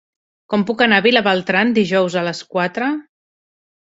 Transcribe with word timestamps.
Com 0.53 0.63
puc 0.69 0.81
anar 0.85 0.97
a 1.01 1.03
Vilabertran 1.07 1.75
dijous 1.77 2.17
a 2.17 2.25
les 2.31 2.41
quatre? 2.57 2.93